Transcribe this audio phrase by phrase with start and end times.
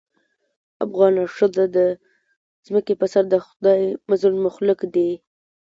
[0.85, 1.77] افغانه ښځه د
[2.67, 5.09] ځمکې په سر دخدای مظلوم مخلوق دې